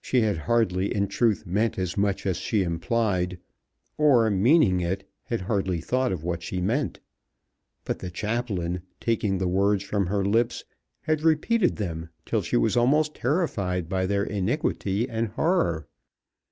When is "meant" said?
1.44-1.76, 6.60-7.00